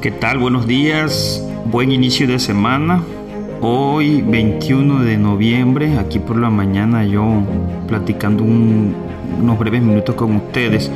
¿Qué 0.00 0.10
tal? 0.10 0.38
Buenos 0.38 0.66
días, 0.66 1.46
buen 1.66 1.92
inicio 1.92 2.26
de 2.26 2.38
semana. 2.38 3.02
Hoy 3.60 4.22
21 4.22 5.04
de 5.04 5.18
noviembre, 5.18 5.98
aquí 5.98 6.18
por 6.18 6.38
la 6.38 6.48
mañana 6.48 7.04
yo 7.04 7.42
platicando 7.86 8.42
unos 8.42 9.58
breves 9.58 9.82
minutos 9.82 10.14
con 10.14 10.36
ustedes. 10.36 10.90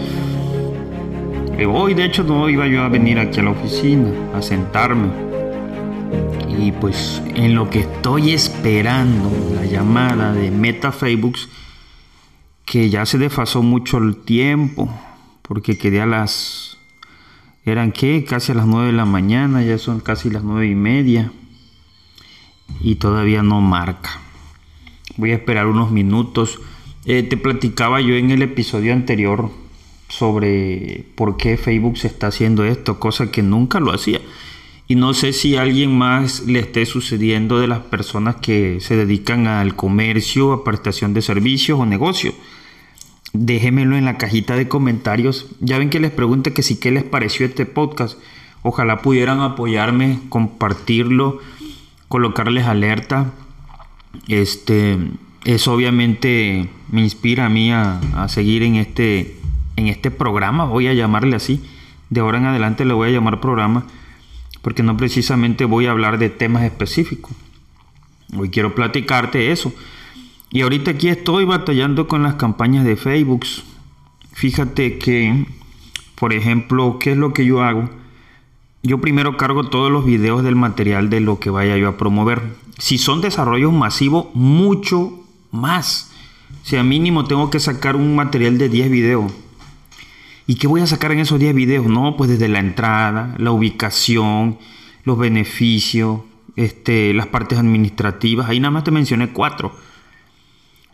Eh, 1.59 1.66
hoy 1.66 1.93
de 1.93 2.06
hecho 2.06 2.25
no 2.25 2.48
iba 2.48 2.66
yo 2.66 2.82
a 2.82 2.88
venir 2.88 3.18
aquí 3.18 3.41
a 3.41 3.43
la 3.43 3.50
oficina 3.50 4.09
a 4.34 4.41
sentarme. 4.41 5.09
Y 6.59 6.72
pues 6.72 7.20
en 7.34 7.54
lo 7.54 7.68
que 7.68 7.80
estoy 7.80 8.32
esperando 8.32 9.30
la 9.54 9.66
llamada 9.66 10.32
de 10.32 10.50
Meta 10.50 10.93
que 12.65 12.91
ya 12.91 13.07
se 13.07 13.19
desfasó 13.19 13.62
mucho 13.62 13.99
el 13.99 14.17
tiempo, 14.17 14.89
porque 15.43 15.77
quedé 15.79 16.00
a 16.00 16.07
las 16.07 16.75
eran 17.64 17.93
que 17.93 18.25
casi 18.25 18.53
a 18.53 18.55
las 18.55 18.67
9 18.67 18.89
de 18.89 18.93
la 18.93 19.07
mañana, 19.07 19.63
ya 19.63 19.79
son 19.79 20.00
casi 20.00 20.29
las 20.29 20.45
9 20.45 20.67
y 20.67 20.75
media 20.75 21.32
y 22.81 22.96
todavía 22.96 23.43
no 23.43 23.61
marca. 23.63 24.21
Voy 25.17 25.31
a 25.31 25.35
esperar 25.35 25.67
unos 25.67 25.91
minutos. 25.91 26.61
Eh, 27.07 27.22
te 27.22 27.36
platicaba 27.36 28.00
yo 28.00 28.14
en 28.14 28.31
el 28.31 28.43
episodio 28.43 28.93
anterior 28.93 29.50
sobre 30.08 31.07
por 31.14 31.36
qué 31.39 31.57
Facebook 31.57 31.96
se 31.96 32.08
está 32.08 32.27
haciendo 32.27 32.64
esto, 32.64 33.00
cosa 33.00 33.31
que 33.31 33.42
nunca 33.42 33.81
lo 33.81 33.92
hacía. 33.92 34.20
Y 34.86 34.97
no 34.97 35.14
sé 35.14 35.33
si 35.33 35.56
a 35.56 35.62
alguien 35.62 35.97
más 35.97 36.42
le 36.47 36.58
esté 36.58 36.84
sucediendo 36.84 37.58
de 37.58 37.69
las 37.69 37.80
personas 37.80 38.36
que 38.36 38.80
se 38.80 38.97
dedican 38.97 39.47
al 39.47 39.77
comercio, 39.77 40.52
a 40.52 40.64
prestación 40.64 41.14
de 41.14 41.22
servicios 41.22 41.80
o 41.80 41.86
negocios 41.86 42.34
déjenmelo 43.34 43.97
en 43.97 44.06
la 44.06 44.16
cajita 44.16 44.56
de 44.56 44.69
comentarios. 44.69 45.47
Ya 45.60 45.77
ven 45.77 45.91
que 45.91 46.00
les 46.00 46.10
pregunté 46.10 46.54
que 46.54 46.62
si 46.62 46.76
qué 46.78 46.91
les 46.91 47.04
pareció 47.04 47.44
este 47.44 47.66
podcast. 47.66 48.18
Ojalá 48.62 49.02
pudieran 49.02 49.41
apoyarme, 49.41 50.20
compartirlo, 50.30 51.41
colocarles 52.08 52.64
alerta. 52.64 53.32
Este, 54.28 54.96
eso 55.44 55.74
obviamente 55.74 56.70
me 56.91 57.02
inspira 57.02 57.44
a 57.44 57.48
mí 57.50 57.70
a, 57.72 58.00
seguir 58.28 58.62
en 58.62 58.76
este, 58.76 59.36
en 59.76 59.88
este 59.88 60.10
programa, 60.10 60.64
voy 60.64 60.86
a 60.86 60.94
llamarle 60.94 61.36
así. 61.36 61.62
De 62.08 62.20
ahora 62.20 62.38
en 62.38 62.46
adelante 62.46 62.84
le 62.84 62.94
voy 62.94 63.08
a 63.08 63.12
llamar 63.12 63.41
programa 63.41 63.84
porque 64.64 64.82
no 64.82 64.96
precisamente 64.96 65.66
voy 65.66 65.86
a 65.86 65.90
hablar 65.90 66.18
de 66.18 66.30
temas 66.30 66.64
específicos. 66.64 67.32
Hoy 68.34 68.48
quiero 68.48 68.74
platicarte 68.74 69.52
eso 69.52 69.74
y 70.50 70.62
ahorita 70.62 70.92
aquí 70.92 71.08
estoy 71.08 71.44
batallando 71.44 72.08
con 72.08 72.22
las 72.22 72.36
campañas 72.36 72.86
de 72.86 72.96
Facebook. 72.96 73.44
Fíjate 74.32 74.98
que, 74.98 75.44
por 76.14 76.32
ejemplo, 76.32 76.98
¿qué 76.98 77.12
es 77.12 77.18
lo 77.18 77.34
que 77.34 77.44
yo 77.44 77.62
hago? 77.62 77.90
Yo 78.82 79.02
primero 79.02 79.36
cargo 79.36 79.64
todos 79.64 79.92
los 79.92 80.06
videos 80.06 80.42
del 80.42 80.56
material 80.56 81.10
de 81.10 81.20
lo 81.20 81.38
que 81.38 81.50
vaya 81.50 81.76
yo 81.76 81.86
a 81.86 81.98
promover. 81.98 82.40
Si 82.78 82.96
son 82.96 83.20
desarrollos 83.20 83.72
masivos, 83.72 84.28
mucho 84.32 85.12
más. 85.50 86.10
O 86.62 86.66
sea, 86.66 86.82
mínimo 86.82 87.26
tengo 87.26 87.50
que 87.50 87.60
sacar 87.60 87.96
un 87.96 88.16
material 88.16 88.56
de 88.56 88.70
10 88.70 88.90
videos. 88.90 89.32
¿Y 90.47 90.56
qué 90.56 90.67
voy 90.67 90.83
a 90.83 90.87
sacar 90.87 91.12
en 91.12 91.20
esos 91.20 91.41
10 91.41 91.55
videos? 91.55 91.87
No, 91.87 92.17
pues 92.17 92.28
desde 92.28 92.48
la 92.48 92.59
entrada, 92.59 93.34
la 93.39 93.50
ubicación, 93.50 94.59
los 95.05 95.19
beneficios, 95.19 96.20
este, 96.56 97.14
las 97.14 97.27
partes 97.28 97.59
administrativas. 97.59 98.48
Ahí 98.48 98.61
nada 98.61 98.70
más 98.70 98.84
te 98.84 98.91
mencioné 98.91 99.31
cuatro. 99.31 99.75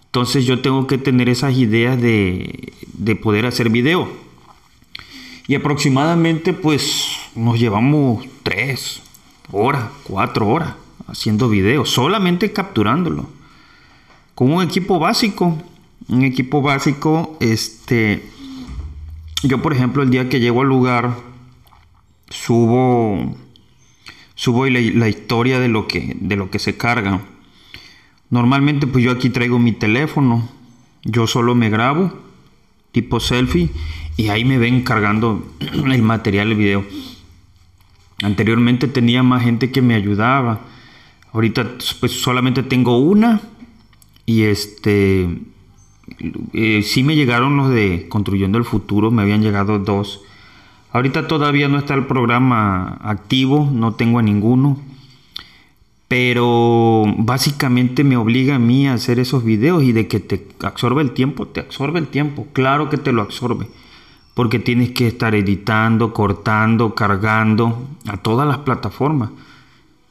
Entonces 0.07 0.45
yo 0.45 0.61
tengo 0.61 0.87
que 0.87 0.99
tener 0.99 1.29
esas 1.29 1.57
ideas 1.57 2.01
de, 2.01 2.73
poder 3.23 3.47
hacer 3.47 3.71
video. 3.71 4.09
Y 5.47 5.55
aproximadamente 5.55 6.53
pues 6.53 7.17
nos 7.35 7.59
llevamos 7.59 8.25
tres 8.43 9.03
horas, 9.51 9.85
cuatro 10.05 10.49
horas 10.49 10.75
haciendo 11.07 11.49
video, 11.49 11.85
solamente 11.85 12.53
capturándolo. 12.53 13.29
Con 14.35 14.53
un 14.53 14.63
equipo 14.63 14.99
básico. 14.99 15.59
Un 16.09 16.23
equipo 16.23 16.63
básico, 16.63 17.37
este... 17.41 18.29
Yo 19.43 19.63
por 19.63 19.73
ejemplo 19.73 20.03
el 20.03 20.11
día 20.11 20.29
que 20.29 20.41
llego 20.41 20.63
al 20.63 20.69
lugar 20.69 21.17
subo 22.29 23.37
subo 24.35 24.67
la, 24.67 24.81
la 24.81 25.09
historia 25.09 25.59
de 25.59 25.69
lo 25.69 25.87
que 25.89 26.17
de 26.21 26.37
lo 26.37 26.51
que 26.51 26.59
se 26.59 26.77
carga 26.77 27.21
Normalmente 28.31 28.87
pues 28.87 29.05
yo 29.05 29.11
aquí 29.11 29.29
traigo 29.29 29.59
mi 29.59 29.73
teléfono, 29.73 30.49
yo 31.03 31.27
solo 31.27 31.57
me 31.57 31.69
grabo, 31.69 32.13
tipo 32.93 33.19
selfie, 33.19 33.71
y 34.17 34.29
ahí 34.29 34.45
me 34.45 34.59
ven 34.59 34.83
cargando 34.83 35.45
el 35.61 36.03
material, 36.03 36.53
el 36.53 36.57
video. 36.57 36.85
Anteriormente 38.23 38.87
tenía 38.87 39.25
más 39.25 39.43
gente 39.43 39.73
que 39.73 39.83
me 39.83 39.95
ayudaba. 39.95 40.61
Ahorita 41.33 41.77
pues 41.99 42.13
solamente 42.13 42.63
tengo 42.63 42.99
una 42.99 43.41
y 44.27 44.43
este 44.43 45.29
eh, 46.53 46.83
sí 46.83 47.03
me 47.03 47.17
llegaron 47.17 47.57
los 47.57 47.71
de 47.71 48.07
Construyendo 48.09 48.59
el 48.59 48.65
Futuro, 48.65 49.11
me 49.11 49.23
habían 49.23 49.43
llegado 49.43 49.79
dos. 49.79 50.23
Ahorita 50.93 51.29
todavía 51.29 51.69
no 51.69 51.79
está 51.79 51.95
el 51.95 52.07
programa 52.07 52.99
activo, 53.03 53.71
no 53.73 53.95
tengo 53.95 54.19
a 54.19 54.23
ninguno 54.23 54.79
pero 56.11 57.05
básicamente 57.19 58.03
me 58.03 58.17
obliga 58.17 58.57
a 58.57 58.59
mí 58.59 58.89
a 58.89 58.95
hacer 58.95 59.21
esos 59.21 59.45
videos 59.45 59.85
y 59.85 59.93
de 59.93 60.09
que 60.09 60.19
te 60.19 60.45
absorbe 60.61 61.03
el 61.03 61.13
tiempo, 61.13 61.47
te 61.47 61.61
absorbe 61.61 62.01
el 62.01 62.09
tiempo, 62.09 62.49
claro 62.53 62.91
que 62.91 62.97
te 62.97 63.13
lo 63.13 63.23
absorbe, 63.23 63.69
porque 64.35 64.59
tienes 64.59 64.91
que 64.91 65.07
estar 65.07 65.37
editando, 65.37 66.13
cortando, 66.13 66.97
cargando 66.97 67.79
a 68.09 68.17
todas 68.17 68.49
las 68.49 68.59
plataformas. 68.59 69.31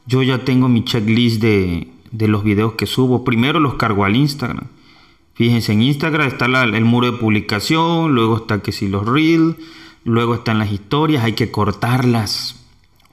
Yo 0.06 0.22
ya 0.22 0.38
tengo 0.42 0.70
mi 0.70 0.86
checklist 0.86 1.42
de, 1.42 1.86
los 2.12 2.44
videos 2.44 2.72
que 2.76 2.86
subo, 2.86 3.22
primero 3.22 3.60
los 3.60 3.74
cargo 3.74 4.06
al 4.06 4.16
Instagram. 4.16 4.68
Fíjense, 5.40 5.72
en 5.72 5.80
Instagram 5.80 6.28
está 6.28 6.44
el 6.44 6.84
muro 6.84 7.12
de 7.12 7.16
publicación, 7.16 8.14
luego 8.14 8.36
está 8.36 8.60
que 8.60 8.72
si 8.72 8.88
los 8.88 9.06
reels, 9.06 9.56
luego 10.04 10.34
están 10.34 10.58
las 10.58 10.70
historias, 10.70 11.24
hay 11.24 11.32
que 11.32 11.50
cortarlas 11.50 12.60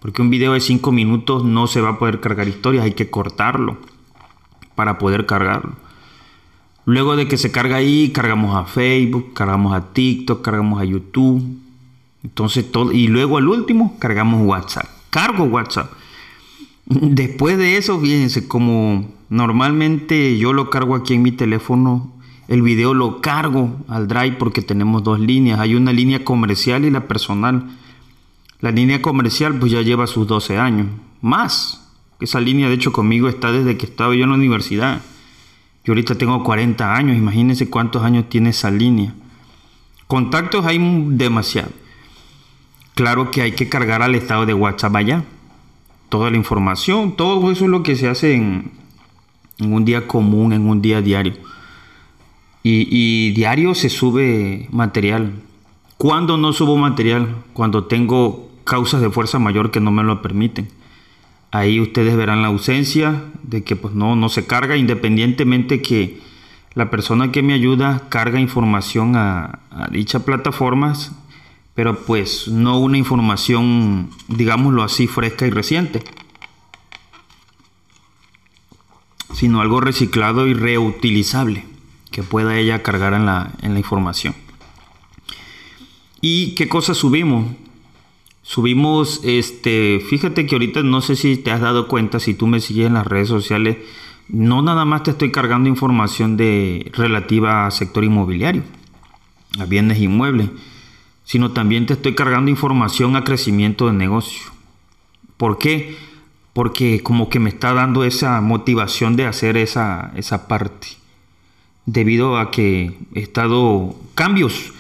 porque 0.02 0.22
un 0.22 0.30
video 0.30 0.52
de 0.52 0.60
5 0.60 0.92
minutos 0.92 1.46
no 1.46 1.68
se 1.68 1.80
va 1.80 1.92
a 1.92 1.98
poder 1.98 2.20
cargar 2.20 2.50
historias, 2.50 2.84
hay 2.84 2.92
que 2.92 3.10
cortarlo 3.10 3.78
para 4.76 4.98
poder 4.98 5.26
cargarlo. 5.26 5.78
Luego 6.84 7.16
de 7.16 7.30
que 7.30 7.38
se 7.38 7.50
carga 7.50 7.78
ahí, 7.78 8.10
cargamos 8.10 8.58
a 8.58 8.66
Facebook, 8.66 9.32
cargamos 9.34 9.74
a 9.74 9.94
TikTok, 9.94 10.42
cargamos 10.42 10.82
a 10.82 10.84
YouTube. 10.84 11.42
Entonces 12.26 12.70
todo 12.70 12.92
y 12.92 13.08
luego 13.08 13.38
al 13.38 13.48
último 13.48 13.96
cargamos 14.00 14.46
WhatsApp. 14.46 14.88
Cargo 15.12 15.46
WhatsApp. 15.46 15.94
Después 16.88 17.58
de 17.58 17.78
eso, 17.78 17.98
fíjense, 18.02 18.50
como 18.50 19.10
normalmente 19.30 20.38
yo 20.38 20.52
lo 20.52 20.70
cargo 20.70 20.94
aquí 20.94 21.14
en 21.14 21.22
mi 21.22 21.32
teléfono, 21.32 22.17
el 22.48 22.62
video 22.62 22.94
lo 22.94 23.22
cargo 23.22 23.76
al 23.88 24.08
Drive 24.08 24.38
porque 24.38 24.62
tenemos 24.62 25.04
dos 25.04 25.20
líneas. 25.20 25.60
Hay 25.60 25.76
una 25.76 25.92
línea 25.92 26.24
comercial 26.24 26.86
y 26.86 26.92
la 26.92 27.08
personal. 27.08 27.66
La 28.60 28.72
línea 28.72 29.02
comercial 29.02 29.60
pues 29.60 29.72
ya 29.72 29.82
lleva 29.82 30.08
sus 30.08 30.28
12 30.28 30.58
años, 30.58 30.88
más. 31.22 31.84
Esa 32.20 32.40
línea 32.40 32.68
de 32.68 32.76
hecho 32.76 32.92
conmigo 32.92 33.30
está 33.30 33.52
desde 33.52 33.78
que 33.78 33.86
estaba 33.86 34.16
yo 34.16 34.24
en 34.24 34.30
la 34.30 34.36
universidad. 34.36 35.02
Yo 35.84 35.92
ahorita 35.92 36.16
tengo 36.16 36.44
40 36.44 36.96
años, 36.96 37.18
imagínense 37.18 37.70
cuántos 37.70 38.04
años 38.04 38.28
tiene 38.30 38.50
esa 38.50 38.72
línea. 38.72 39.14
Contactos 40.08 40.66
hay 40.66 40.80
demasiado. 41.12 41.72
Claro 42.96 43.30
que 43.30 43.42
hay 43.42 43.52
que 43.52 43.70
cargar 43.70 44.02
al 44.02 44.16
estado 44.16 44.46
de 44.46 44.54
WhatsApp 44.54 44.96
allá. 44.96 45.24
Toda 46.10 46.32
la 46.32 46.38
información, 46.38 47.16
todo 47.16 47.52
eso 47.52 47.66
es 47.66 47.70
lo 47.70 47.84
que 47.84 47.96
se 47.96 48.08
hace 48.08 48.34
en, 48.34 48.72
un 49.60 49.86
día 49.86 50.08
común, 50.08 50.52
en 50.52 50.68
un 50.68 50.82
día 50.82 51.02
diario. 51.02 51.34
Y, 52.70 53.32
diario 53.32 53.74
se 53.76 53.90
sube 53.90 54.68
material. 54.72 55.32
¿Cuándo 55.98 56.38
no 56.38 56.52
subo 56.52 56.76
material? 56.76 57.44
Cuando 57.54 57.86
tengo 57.86 58.50
causas 58.66 59.02
de 59.02 59.10
fuerza 59.10 59.40
mayor 59.40 59.72
que 59.72 59.80
no 59.80 59.92
me 59.92 60.04
lo 60.04 60.22
permiten. 60.22 60.68
Ahí 61.52 61.80
ustedes 61.80 62.18
verán 62.18 62.42
la 62.42 62.50
ausencia 62.50 63.24
de 63.44 63.64
que 63.64 63.78
pues 63.78 63.94
no, 63.94 64.18
no 64.18 64.28
se 64.28 64.46
carga 64.46 64.76
independientemente 64.76 65.82
que 65.82 66.20
la 66.74 66.90
persona 66.90 67.32
que 67.32 67.42
me 67.42 67.54
ayuda 67.54 68.04
carga 68.10 68.42
información 68.42 69.16
a, 69.16 69.60
a 69.72 69.88
dichas 69.90 70.24
plataformas, 70.24 71.14
pero 71.74 72.06
pues 72.06 72.50
no 72.50 72.78
una 72.80 72.98
información, 72.98 74.10
digámoslo 74.28 74.84
así, 74.84 75.08
fresca 75.08 75.48
y 75.48 75.52
reciente, 75.52 76.04
sino 79.34 79.62
algo 79.62 79.80
reciclado 79.80 80.48
y 80.48 80.54
reutilizable 80.54 81.77
que 82.18 82.24
pueda 82.24 82.58
ella 82.58 82.82
cargar 82.82 83.14
en 83.14 83.28
la, 83.28 83.52
en 83.62 83.74
la 83.74 83.80
información. 83.80 84.34
¿Y 86.20 86.56
qué 86.56 86.68
cosas 86.68 86.98
subimos? 86.98 87.46
Subimos, 88.42 89.22
este, 89.24 90.00
fíjate 90.00 90.48
que 90.48 90.56
ahorita 90.56 90.82
no 90.82 91.02
sé 91.02 91.16
si 91.16 91.38
te 91.38 91.52
has 91.52 91.62
dado 91.62 91.88
cuenta, 91.88 92.20
si 92.20 92.34
tú 92.34 92.48
me 92.48 92.60
sigues 92.60 92.88
en 92.88 92.96
las 92.96 93.06
redes 93.06 93.28
sociales, 93.28 93.78
no 94.30 94.64
nada 94.64 94.84
más 94.84 95.04
te 95.04 95.12
estoy 95.12 95.30
cargando 95.30 95.70
información 95.70 96.38
de 96.38 96.90
relativa 96.92 97.68
a 97.68 97.72
sector 97.72 98.04
inmobiliario. 98.04 98.64
a 99.60 99.66
bienes 99.66 100.00
inmuebles, 100.00 100.50
sino 101.24 101.52
también 101.52 101.86
te 101.86 101.94
estoy 101.94 102.16
cargando 102.16 102.50
información 102.50 103.16
a 103.16 103.24
crecimiento 103.24 103.86
de 103.86 103.94
negocio. 103.94 104.42
¿Por 105.38 105.60
qué? 105.60 105.96
Porque 106.54 107.04
como 107.04 107.30
que 107.30 107.40
me 107.40 107.52
está 107.52 107.74
dando 107.74 108.04
esa 108.04 108.42
motivación 108.42 109.16
de 109.16 109.28
hacer 109.28 109.56
esa, 109.56 110.14
esa 110.16 110.48
parte. 110.48 110.98
Debido 111.88 112.38
a 112.38 112.52
que 112.52 112.96
he 113.16 113.20
estado 113.20 113.96
cambios, 114.14 114.74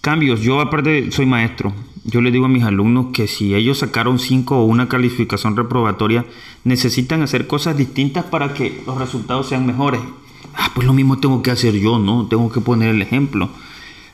cambios. 0.00 0.40
Yo 0.40 0.60
aparte 0.60 1.10
soy 1.12 1.24
maestro. 1.24 1.72
Yo 2.04 2.20
le 2.20 2.30
digo 2.30 2.46
a 2.46 2.48
mis 2.48 2.64
alumnos 2.64 3.06
que 3.12 3.28
si 3.28 3.54
ellos 3.54 3.78
sacaron 3.78 4.18
5 4.18 4.56
o 4.56 4.64
una 4.64 4.88
calificación 4.88 5.56
reprobatoria, 5.56 6.26
necesitan 6.64 7.22
hacer 7.22 7.46
cosas 7.46 7.76
distintas 7.76 8.24
para 8.24 8.52
que 8.52 8.82
los 8.84 8.98
resultados 8.98 9.48
sean 9.48 9.64
mejores. 9.64 10.00
Ah, 10.54 10.72
pues 10.74 10.86
lo 10.86 10.92
mismo 10.92 11.18
tengo 11.18 11.40
que 11.40 11.52
hacer 11.52 11.74
yo, 11.78 12.00
¿no? 12.00 12.26
Tengo 12.26 12.50
que 12.50 12.60
poner 12.60 12.88
el 12.88 13.00
ejemplo. 13.00 13.48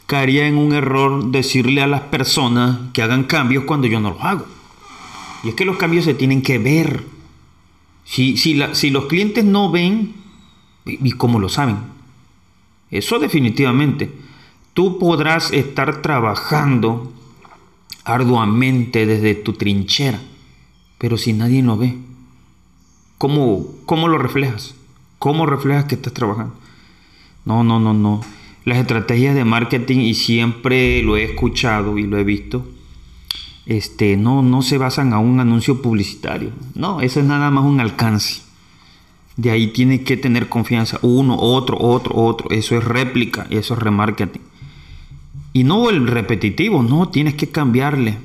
Caería 0.06 0.46
en 0.46 0.58
un 0.58 0.74
error 0.74 1.30
decirle 1.30 1.80
a 1.80 1.86
las 1.86 2.02
personas 2.02 2.78
que 2.92 3.02
hagan 3.02 3.24
cambios 3.24 3.64
cuando 3.64 3.86
yo 3.86 3.98
no 3.98 4.10
los 4.10 4.20
hago. 4.20 4.44
Y 5.42 5.48
es 5.48 5.54
que 5.54 5.64
los 5.64 5.78
cambios 5.78 6.04
se 6.04 6.12
tienen 6.12 6.42
que 6.42 6.58
ver. 6.58 7.02
Si, 8.04 8.36
si, 8.36 8.60
si 8.72 8.90
los 8.90 9.06
clientes 9.06 9.44
no 9.44 9.70
ven, 9.70 10.12
¿y 10.84 11.12
cómo 11.12 11.38
lo 11.38 11.48
saben? 11.48 11.95
Eso 12.90 13.18
definitivamente. 13.18 14.10
Tú 14.74 14.98
podrás 14.98 15.52
estar 15.52 16.02
trabajando 16.02 17.12
arduamente 18.04 19.06
desde 19.06 19.34
tu 19.34 19.54
trinchera, 19.54 20.20
pero 20.98 21.16
si 21.16 21.32
nadie 21.32 21.62
lo 21.62 21.76
ve, 21.76 21.96
¿cómo, 23.18 23.66
cómo 23.86 24.08
lo 24.08 24.18
reflejas? 24.18 24.74
¿Cómo 25.18 25.46
reflejas 25.46 25.86
que 25.86 25.96
estás 25.96 26.12
trabajando? 26.12 26.54
No, 27.44 27.64
no, 27.64 27.80
no, 27.80 27.94
no. 27.94 28.20
Las 28.64 28.78
estrategias 28.78 29.34
de 29.34 29.44
marketing, 29.44 30.00
y 30.00 30.14
siempre 30.14 31.02
lo 31.02 31.16
he 31.16 31.24
escuchado 31.24 31.98
y 31.98 32.02
lo 32.02 32.18
he 32.18 32.24
visto, 32.24 32.66
este, 33.64 34.16
no, 34.16 34.42
no 34.42 34.62
se 34.62 34.78
basan 34.78 35.12
a 35.12 35.18
un 35.18 35.40
anuncio 35.40 35.82
publicitario. 35.82 36.50
No, 36.74 37.00
eso 37.00 37.20
es 37.20 37.26
nada 37.26 37.50
más 37.50 37.64
un 37.64 37.80
alcance. 37.80 38.45
De 39.36 39.50
ahí 39.50 39.68
tiene 39.68 40.02
que 40.02 40.16
tener 40.16 40.48
confianza. 40.48 40.98
Uno, 41.02 41.36
otro, 41.38 41.76
otro, 41.78 42.16
otro. 42.16 42.50
Eso 42.50 42.76
es 42.76 42.84
réplica 42.84 43.46
y 43.50 43.56
eso 43.56 43.74
es 43.74 43.80
remarketing. 43.80 44.42
Y 45.52 45.64
no 45.64 45.88
el 45.90 46.06
repetitivo, 46.06 46.82
no, 46.82 47.08
tienes 47.08 47.34
que 47.34 47.48
cambiarle. 47.48 48.18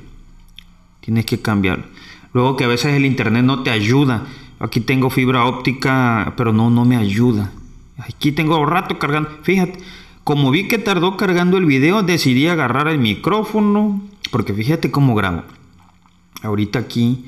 Tienes 1.00 1.26
que 1.26 1.40
cambiar. 1.40 1.86
Luego 2.32 2.56
que 2.56 2.64
a 2.64 2.68
veces 2.68 2.94
el 2.94 3.04
internet 3.04 3.44
no 3.44 3.62
te 3.62 3.70
ayuda. 3.70 4.26
Aquí 4.58 4.80
tengo 4.80 5.10
fibra 5.10 5.44
óptica, 5.44 6.34
pero 6.36 6.52
no, 6.52 6.70
no 6.70 6.84
me 6.84 6.96
ayuda. 6.96 7.50
Aquí 7.98 8.32
tengo 8.32 8.64
rato 8.64 8.98
cargando. 8.98 9.30
Fíjate, 9.42 9.78
como 10.24 10.50
vi 10.50 10.68
que 10.68 10.78
tardó 10.78 11.16
cargando 11.16 11.58
el 11.58 11.66
video, 11.66 12.02
decidí 12.02 12.46
agarrar 12.48 12.88
el 12.88 12.98
micrófono. 12.98 14.00
Porque 14.30 14.54
fíjate 14.54 14.90
cómo 14.90 15.14
grabo. 15.14 15.42
Ahorita 16.42 16.78
aquí, 16.78 17.24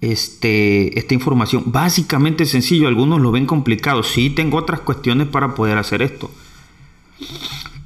este, 0.00 0.98
esta 0.98 1.14
información, 1.14 1.64
básicamente 1.66 2.46
sencillo. 2.46 2.88
Algunos 2.88 3.20
lo 3.20 3.32
ven 3.32 3.46
complicado. 3.46 4.02
Sí, 4.02 4.30
tengo 4.30 4.58
otras 4.58 4.80
cuestiones 4.80 5.28
para 5.28 5.54
poder 5.54 5.78
hacer 5.78 6.02
esto. 6.02 6.30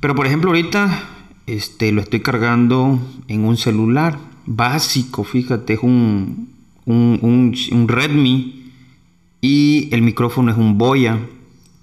Pero 0.00 0.14
por 0.14 0.26
ejemplo, 0.26 0.50
ahorita 0.50 1.04
este, 1.46 1.92
lo 1.92 2.00
estoy 2.00 2.20
cargando 2.20 2.98
en 3.28 3.44
un 3.44 3.56
celular 3.56 4.18
básico. 4.46 5.24
Fíjate, 5.24 5.74
es 5.74 5.80
un, 5.82 6.48
un, 6.86 7.54
un 7.72 7.88
Redmi 7.88 8.60
y 9.40 9.88
el 9.92 10.02
micrófono 10.02 10.50
es 10.50 10.58
un 10.58 10.78
Boya. 10.78 11.18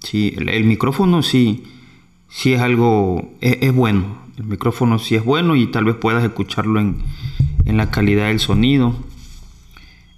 Sí, 0.00 0.34
el, 0.36 0.64
micrófono 0.64 1.22
sí, 1.22 1.64
sí 2.28 2.52
es 2.52 2.60
algo, 2.60 3.32
es, 3.40 3.74
bueno. 3.74 4.28
El 4.36 4.44
micrófono 4.44 5.00
sí 5.00 5.16
es 5.16 5.24
bueno 5.24 5.56
y 5.56 5.66
tal 5.66 5.84
vez 5.84 5.96
puedas 5.96 6.22
escucharlo 6.22 6.78
en, 6.78 6.98
en 7.64 7.76
la 7.76 7.90
calidad 7.90 8.28
del 8.28 8.38
sonido. 8.38 8.94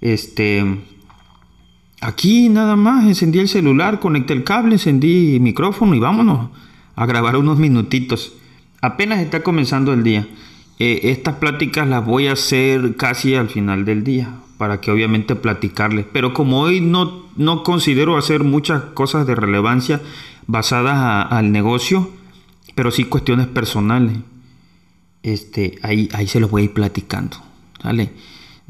Este, 0.01 0.65
aquí 2.01 2.49
nada 2.49 2.75
más 2.75 3.05
encendí 3.05 3.39
el 3.39 3.47
celular, 3.47 3.99
conecté 3.99 4.33
el 4.33 4.43
cable, 4.43 4.73
encendí 4.73 5.35
el 5.35 5.41
micrófono 5.41 5.95
y 5.95 5.99
vámonos 5.99 6.49
a 6.95 7.05
grabar 7.05 7.37
unos 7.37 7.57
minutitos. 7.57 8.33
Apenas 8.81 9.19
está 9.19 9.43
comenzando 9.43 9.93
el 9.93 10.03
día. 10.03 10.27
Eh, 10.79 11.11
estas 11.11 11.35
pláticas 11.35 11.87
las 11.87 12.03
voy 12.03 12.27
a 12.27 12.33
hacer 12.33 12.95
casi 12.95 13.35
al 13.35 13.49
final 13.49 13.85
del 13.85 14.03
día 14.03 14.33
para 14.57 14.81
que 14.81 14.91
obviamente 14.91 15.35
platicarles. 15.35 16.05
Pero 16.11 16.33
como 16.33 16.61
hoy 16.61 16.81
no, 16.81 17.27
no 17.35 17.63
considero 17.63 18.17
hacer 18.17 18.43
muchas 18.43 18.81
cosas 18.93 19.27
de 19.27 19.35
relevancia 19.35 20.01
basadas 20.47 21.31
al 21.31 21.51
negocio, 21.51 22.11
pero 22.75 22.91
sí 22.91 23.05
cuestiones 23.05 23.47
personales, 23.47 24.17
este, 25.23 25.77
ahí, 25.83 26.09
ahí 26.13 26.27
se 26.27 26.39
los 26.39 26.49
voy 26.49 26.63
a 26.63 26.65
ir 26.65 26.73
platicando. 26.73 27.37
¿vale? 27.83 28.11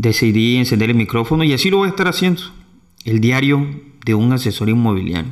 Decidí 0.01 0.57
encender 0.57 0.89
el 0.89 0.95
micrófono 0.95 1.43
y 1.43 1.53
así 1.53 1.69
lo 1.69 1.77
voy 1.77 1.87
a 1.87 1.91
estar 1.91 2.07
haciendo. 2.07 2.41
El 3.05 3.21
diario 3.21 3.67
de 4.03 4.15
un 4.15 4.33
asesor 4.33 4.69
inmobiliario. 4.69 5.31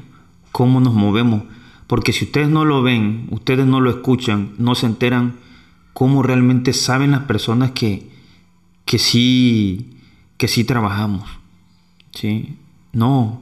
Cómo 0.52 0.80
nos 0.80 0.94
movemos. 0.94 1.42
Porque 1.88 2.14
si 2.14 2.26
ustedes 2.26 2.50
no 2.50 2.66
lo 2.66 2.84
ven, 2.84 3.28
ustedes 3.32 3.66
no 3.66 3.82
lo 3.82 3.90
escuchan, 3.90 4.52
no 4.60 4.76
se 4.76 4.86
enteran 4.86 5.38
cómo 5.94 6.22
realmente 6.22 6.74
saben 6.74 7.12
las 7.12 7.24
personas 7.24 7.72
que, 7.72 8.10
que 8.86 9.00
sí 9.00 9.96
que 10.38 10.48
sí 10.48 10.64
trabajamos. 10.64 11.30
¿sí? 12.14 12.56
No, 12.94 13.42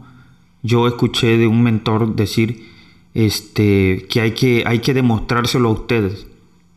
yo 0.64 0.88
escuché 0.88 1.38
de 1.38 1.46
un 1.46 1.62
mentor 1.62 2.16
decir 2.16 2.66
este, 3.14 4.08
que, 4.10 4.22
hay 4.22 4.32
que 4.32 4.64
hay 4.66 4.80
que 4.80 4.94
demostrárselo 4.94 5.70
a 5.70 5.74
ustedes. 5.74 6.28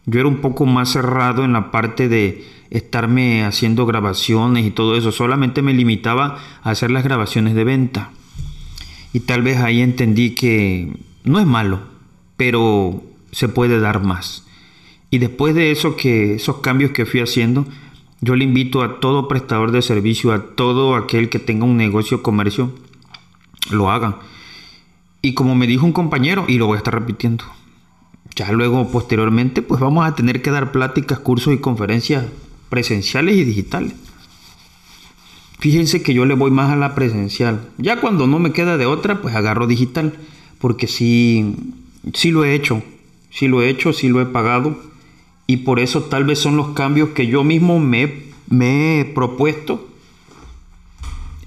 Yo 0.06 0.20
era 0.20 0.29
un 0.29 0.38
poco 0.38 0.67
más 0.67 0.91
cerrado 0.91 1.44
en 1.44 1.52
la 1.52 1.70
parte 1.70 2.08
de 2.08 2.44
estarme 2.70 3.44
haciendo 3.44 3.87
grabaciones 3.87 4.64
y 4.64 4.70
todo 4.70 4.97
eso. 4.97 5.12
Solamente 5.12 5.62
me 5.62 5.75
limitaba 5.75 6.38
a 6.62 6.70
hacer 6.70 6.91
las 6.91 7.05
grabaciones 7.05 7.55
de 7.55 7.64
venta. 7.64 8.11
Y 9.12 9.20
tal 9.20 9.43
vez 9.43 9.58
ahí 9.58 9.81
entendí 9.81 10.35
que 10.35 10.93
no 11.25 11.41
es 11.41 11.47
malo, 11.47 11.81
pero 12.37 13.02
se 13.32 13.49
puede 13.49 13.81
dar 13.81 14.02
más. 14.02 14.47
Y 15.11 15.19
después 15.19 15.55
de 15.55 15.73
eso 15.73 15.97
que 15.97 16.35
esos 16.35 16.58
cambios 16.58 16.93
que 16.93 17.06
fui 17.06 17.20
haciendo, 17.20 17.67
yo 18.20 18.37
le 18.37 18.44
invito 18.44 18.82
a 18.82 19.00
todo 19.00 19.29
prestador 19.29 19.73
de 19.73 19.82
servicio, 19.82 20.32
a 20.32 20.55
todo 20.55 20.94
aquel 20.94 21.29
que 21.29 21.38
tenga 21.41 21.64
un 21.64 21.76
negocio 21.76 22.23
comercio, 22.23 22.73
lo 23.70 23.91
hagan. 23.91 24.17
Y 25.23 25.35
como 25.35 25.55
me 25.55 25.67
dijo 25.67 25.85
un 25.85 25.93
compañero, 25.93 26.44
y 26.47 26.58
lo 26.58 26.67
voy 26.67 26.76
a 26.76 26.79
estar 26.79 26.94
repitiendo, 26.94 27.44
ya 28.37 28.50
luego 28.53 28.88
posteriormente 28.88 29.62
pues 29.62 29.81
vamos 29.81 30.06
a 30.06 30.15
tener 30.15 30.43
que 30.43 30.50
dar 30.50 30.73
pláticas, 30.73 31.19
cursos 31.19 31.54
y 31.54 31.59
conferencias 31.59 32.26
presenciales 32.69 33.37
y 33.37 33.45
digitales. 33.45 33.95
Fíjense 35.59 36.02
que 36.02 36.14
yo 36.14 36.25
le 36.25 36.35
voy 36.35 36.50
más 36.50 36.71
a 36.71 36.76
la 36.76 36.95
presencial. 36.95 37.69
Ya 37.76 38.00
cuando 38.00 38.26
no 38.26 38.38
me 38.38 38.52
queda 38.52 38.78
de 38.78 38.87
otra, 38.87 39.21
pues 39.21 39.35
agarro 39.35 39.66
digital. 39.66 40.14
Porque 40.59 40.87
sí, 40.87 41.54
sí 42.14 42.31
lo 42.31 42.45
he 42.45 42.54
hecho. 42.54 42.83
Sí 43.31 43.47
lo 43.47 43.61
he 43.61 43.69
hecho, 43.69 43.93
sí 43.93 44.09
lo 44.09 44.23
he 44.23 44.26
pagado 44.26 44.90
y 45.50 45.57
por 45.57 45.81
eso 45.81 46.04
tal 46.04 46.23
vez 46.23 46.38
son 46.38 46.57
los 46.57 46.69
cambios 46.75 47.09
que 47.09 47.26
yo 47.26 47.43
mismo 47.43 47.81
me, 47.81 48.23
me 48.49 49.00
he 49.00 49.04
propuesto. 49.04 49.85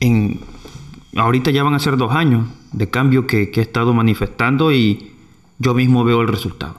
En, 0.02 0.42
ahorita 1.16 1.52
ya 1.52 1.64
van 1.64 1.74
a 1.74 1.80
ser 1.80 1.96
dos 1.96 2.12
años 2.12 2.46
de 2.74 2.90
cambio 2.90 3.28
que, 3.28 3.50
que 3.50 3.62
he 3.62 3.64
estado 3.64 3.94
manifestando 3.94 4.74
y 4.74 5.13
yo 5.64 5.74
mismo 5.74 6.04
veo 6.04 6.22
el 6.22 6.28
resultado. 6.28 6.76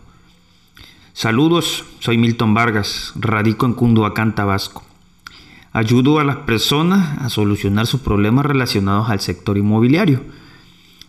Saludos, 1.15 1.85
soy 2.01 2.19
Milton 2.19 2.55
Vargas, 2.55 3.13
radico 3.17 3.67
en 3.67 3.73
Cunduacán, 3.73 4.35
Tabasco. 4.35 4.85
Ayudo 5.73 6.21
a 6.21 6.25
las 6.25 6.37
personas 6.39 7.19
a 7.19 7.31
solucionar 7.31 7.87
sus 7.87 8.01
problemas 8.01 8.47
relacionados 8.47 9.11
al 9.11 9.21
sector 9.21 9.59
inmobiliario. 9.59 10.21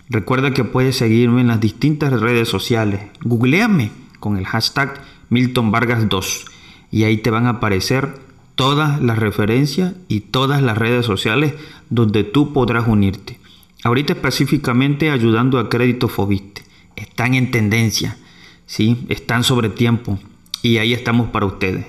Recuerda 0.10 0.54
que 0.54 0.64
puedes 0.64 0.98
seguirme 0.98 1.42
en 1.42 1.48
las 1.48 1.60
distintas 1.60 2.20
redes 2.20 2.48
sociales. 2.48 3.02
Googleame 3.24 3.92
con 4.20 4.38
el 4.38 4.46
hashtag 4.46 5.02
Milton 5.30 5.72
Vargas 5.72 6.08
2 6.08 6.46
y 6.92 7.04
ahí 7.04 7.18
te 7.18 7.30
van 7.30 7.46
a 7.48 7.58
aparecer 7.58 8.20
todas 8.56 9.02
las 9.02 9.20
referencias 9.20 9.94
y 10.08 10.22
todas 10.22 10.62
las 10.62 10.78
redes 10.78 11.06
sociales 11.06 11.56
donde 11.90 12.24
tú 12.24 12.54
podrás 12.54 12.88
unirte. 12.88 13.40
Ahorita 13.84 14.14
específicamente 14.14 15.12
ayudando 15.12 15.60
a 15.60 15.70
Crédito 15.70 16.08
Fobiste. 16.08 16.55
Están 16.96 17.34
en 17.34 17.52
tendencia, 17.52 18.18
¿sí? 18.66 19.06
están 19.10 19.44
sobre 19.44 19.70
tiempo 19.70 20.20
y 20.62 20.78
ahí 20.78 20.94
estamos 20.94 21.30
para 21.30 21.46
ustedes. 21.46 21.86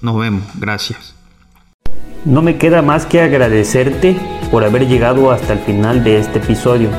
Nos 0.00 0.18
vemos, 0.18 0.42
gracias. 0.54 1.14
No 2.24 2.42
me 2.42 2.58
queda 2.58 2.82
más 2.82 3.06
que 3.06 3.20
agradecerte 3.20 4.16
por 4.50 4.64
haber 4.64 4.88
llegado 4.88 5.30
hasta 5.30 5.52
el 5.52 5.60
final 5.60 6.02
de 6.02 6.18
este 6.18 6.38
episodio. 6.38 6.90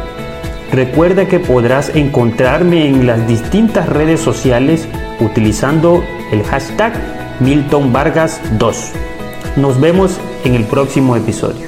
Recuerda 0.72 1.28
que 1.28 1.40
podrás 1.40 1.96
encontrarme 1.96 2.88
en 2.88 3.08
las 3.08 3.28
distintas 3.28 3.88
redes 3.90 4.20
sociales 4.20 4.88
utilizando 5.20 6.04
el 6.32 6.44
hashtag 6.44 6.94
Milton 7.40 7.94
Vargas 7.94 8.42
2. 8.58 8.92
Nos 9.58 9.80
vemos 9.80 10.20
en 10.44 10.56
el 10.56 10.66
próximo 10.66 11.16
episodio. 11.16 11.67